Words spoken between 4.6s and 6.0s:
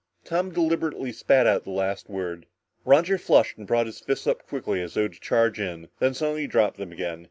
as though to charge in,